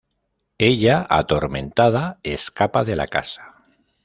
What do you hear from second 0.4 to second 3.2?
Ella, atormentada, escapa de la